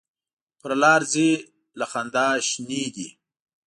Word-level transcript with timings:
پر 0.59 0.71
لار 0.81 1.01
ځي 1.13 1.29
له 1.79 1.85
خندا 1.91 2.27
شینې 2.49 2.83
دي. 2.95 3.07